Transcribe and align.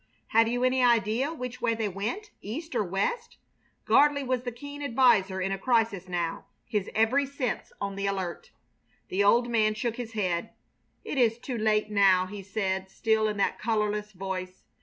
"Have 0.29 0.47
you 0.47 0.63
any 0.63 0.83
idea 0.83 1.31
which 1.31 1.61
way 1.61 1.75
they 1.75 1.87
went, 1.87 2.31
east 2.41 2.73
or 2.73 2.83
west?" 2.83 3.37
Gardley 3.85 4.23
was 4.25 4.41
the 4.41 4.51
keen 4.51 4.81
adviser 4.81 5.39
in 5.39 5.51
a 5.51 5.59
crisis 5.59 6.07
now, 6.09 6.45
his 6.65 6.89
every 6.95 7.27
sense 7.27 7.71
on 7.79 7.95
the 7.95 8.07
alert. 8.07 8.49
The 9.09 9.23
old 9.23 9.47
man 9.47 9.75
shook 9.75 9.97
his 9.97 10.13
head. 10.13 10.49
"It 11.05 11.19
is 11.19 11.37
too 11.37 11.55
late 11.59 11.91
now," 11.91 12.25
he 12.25 12.41
said, 12.41 12.89
still 12.89 13.27
in 13.27 13.37
that 13.37 13.59
colorless 13.59 14.11
voice. 14.11 14.63